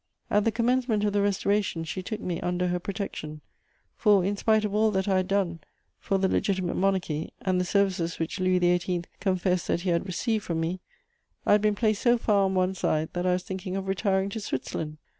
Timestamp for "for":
3.95-4.25, 5.99-6.17